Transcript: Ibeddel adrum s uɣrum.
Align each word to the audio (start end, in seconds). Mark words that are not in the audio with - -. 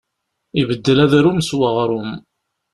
Ibeddel 0.61 0.99
adrum 1.03 1.39
s 1.41 1.49
uɣrum. 1.55 2.09